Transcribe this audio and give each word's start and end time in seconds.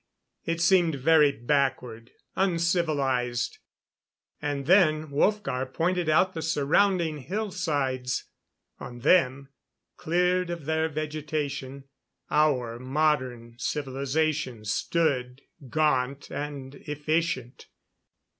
It 0.45 0.59
seemed 0.61 0.95
very 0.95 1.31
backward 1.31 2.09
uncivilized. 2.35 3.59
And 4.41 4.65
then 4.65 5.11
Wolfgar 5.11 5.71
pointed 5.75 6.09
out 6.09 6.33
the 6.33 6.41
surrounding 6.41 7.19
hillsides. 7.19 8.23
On 8.79 9.01
them, 9.01 9.49
cleared 9.97 10.49
of 10.49 10.65
their 10.65 10.89
vegetation, 10.89 11.83
our 12.31 12.79
modern 12.79 13.53
civilization 13.59 14.65
stood 14.65 15.41
gaunt 15.69 16.31
and 16.31 16.73
efficient. 16.73 17.67